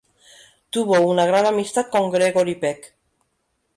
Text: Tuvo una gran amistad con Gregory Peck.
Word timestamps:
Tuvo 0.71 0.99
una 1.01 1.27
gran 1.27 1.45
amistad 1.45 1.85
con 1.91 2.09
Gregory 2.09 2.55
Peck. 2.55 2.95